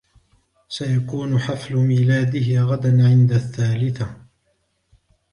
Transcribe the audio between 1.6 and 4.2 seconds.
ميلاده غدا عند الثالثة.